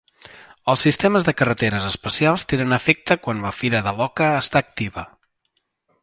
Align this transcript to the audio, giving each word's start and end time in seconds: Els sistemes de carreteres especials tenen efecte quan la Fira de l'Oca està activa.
Els 0.71 0.85
sistemes 0.85 1.27
de 1.27 1.33
carreteres 1.41 1.85
especials 1.89 2.47
tenen 2.53 2.73
efecte 2.79 3.17
quan 3.27 3.43
la 3.47 3.51
Fira 3.59 3.83
de 3.89 3.93
l'Oca 3.99 4.31
està 4.43 4.63
activa. 4.67 5.05